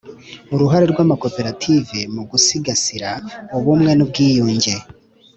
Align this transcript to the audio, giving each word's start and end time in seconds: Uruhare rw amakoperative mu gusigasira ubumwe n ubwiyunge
Uruhare 0.53 0.85
rw 0.91 0.99
amakoperative 1.05 1.99
mu 2.15 2.23
gusigasira 2.31 3.09
ubumwe 3.57 3.91
n 3.95 3.99
ubwiyunge 4.05 4.73